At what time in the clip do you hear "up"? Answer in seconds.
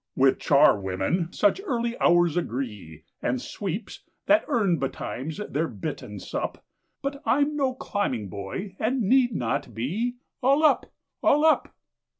10.63-10.91, 11.45-11.75